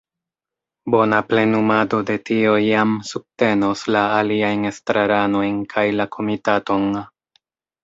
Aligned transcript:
Bona 0.93 1.17
plenumado 1.33 1.99
de 2.07 2.15
tio 2.29 2.55
jam 2.69 2.95
subtenos 3.11 3.85
la 3.97 4.03
aliajn 4.23 4.67
estraranojn 4.73 5.63
kaj 5.77 5.87
la 6.01 6.11
komitaton. 6.19 6.91